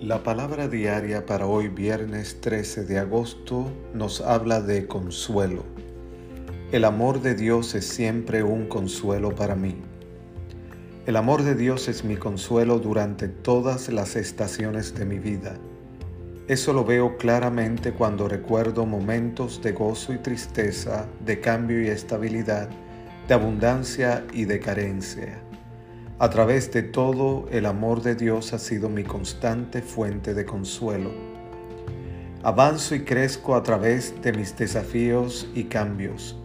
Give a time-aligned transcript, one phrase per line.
[0.00, 5.62] La palabra diaria para hoy viernes 13 de agosto nos habla de consuelo.
[6.72, 9.76] El amor de Dios es siempre un consuelo para mí.
[11.04, 15.58] El amor de Dios es mi consuelo durante todas las estaciones de mi vida.
[16.48, 22.70] Eso lo veo claramente cuando recuerdo momentos de gozo y tristeza, de cambio y estabilidad,
[23.28, 25.49] de abundancia y de carencia.
[26.22, 31.10] A través de todo, el amor de Dios ha sido mi constante fuente de consuelo.
[32.42, 36.36] Avanzo y crezco a través de mis desafíos y cambios.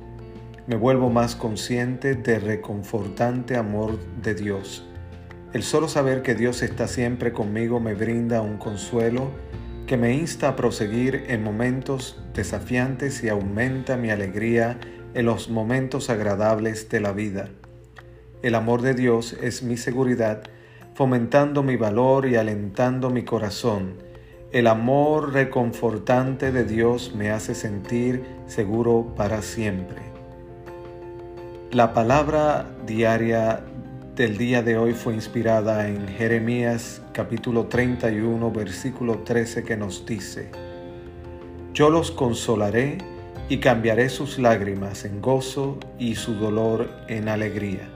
[0.65, 4.88] Me vuelvo más consciente del reconfortante amor de Dios.
[5.51, 9.29] El solo saber que Dios está siempre conmigo me brinda un consuelo
[9.87, 14.79] que me insta a proseguir en momentos desafiantes y aumenta mi alegría
[15.13, 17.49] en los momentos agradables de la vida.
[18.41, 20.43] El amor de Dios es mi seguridad,
[20.93, 23.93] fomentando mi valor y alentando mi corazón.
[24.51, 30.01] El amor reconfortante de Dios me hace sentir seguro para siempre.
[31.71, 33.62] La palabra diaria
[34.15, 40.52] del día de hoy fue inspirada en Jeremías capítulo 31 versículo 13 que nos dice,
[41.74, 42.99] Yo los consolaré
[43.49, 47.95] y cambiaré sus lágrimas en gozo y su dolor en alegría.